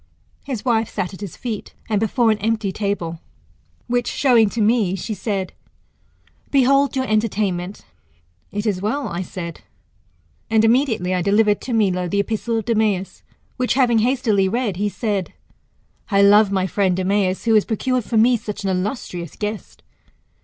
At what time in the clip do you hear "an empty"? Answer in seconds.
2.31-2.71